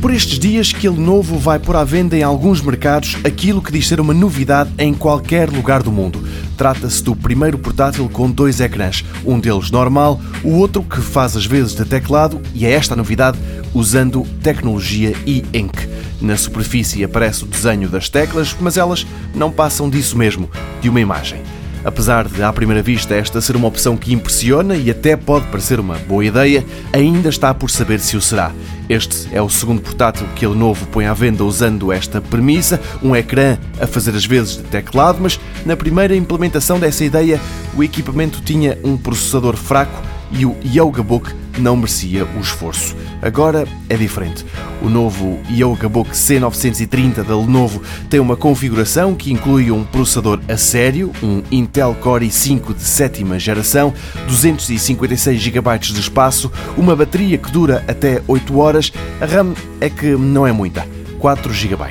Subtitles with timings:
[0.00, 3.70] por estes dias que ele novo vai pôr à venda em alguns mercados aquilo que
[3.70, 6.22] diz ser uma novidade em qualquer lugar do mundo.
[6.56, 11.44] Trata-se do primeiro portátil com dois ecrãs, um deles normal, o outro que faz as
[11.44, 13.38] vezes de teclado, e é esta a novidade,
[13.74, 15.88] usando tecnologia e-ink.
[16.20, 20.48] Na superfície aparece o desenho das teclas, mas elas não passam disso mesmo,
[20.80, 21.42] de uma imagem.
[21.84, 25.78] Apesar de, à primeira vista, esta ser uma opção que impressiona e até pode parecer
[25.78, 28.52] uma boa ideia, ainda está por saber se o será.
[28.88, 33.14] Este é o segundo portátil que ele novo põe à venda usando esta premissa, um
[33.14, 37.40] ecrã a fazer as vezes de teclado, mas na primeira implementação dessa ideia,
[37.76, 42.94] o equipamento tinha um processador fraco e o Yoga Book não merecia o esforço.
[43.22, 44.44] Agora é diferente.
[44.82, 50.56] O novo Yoga Book C930 da Lenovo tem uma configuração que inclui um processador a
[50.56, 53.92] sério, um Intel Core i5 de sétima geração,
[54.26, 60.16] 256 GB de espaço, uma bateria que dura até 8 horas, a RAM é que
[60.16, 60.86] não é muita,
[61.18, 61.84] 4 GB.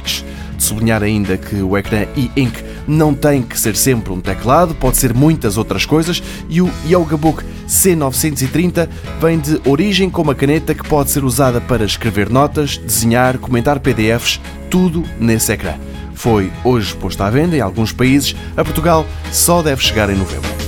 [0.56, 4.98] De sublinhar ainda que o ecrã e-ink não tem que ser sempre um teclado, pode
[4.98, 8.88] ser muitas outras coisas e o Yoga Book C930
[9.20, 13.80] vem de origem com uma caneta que pode ser usada para escrever notas, desenhar, comentar
[13.80, 14.40] PDFs,
[14.70, 15.76] tudo nesse ecrã.
[16.14, 20.63] Foi hoje posto à venda em alguns países, a Portugal só deve chegar em novembro.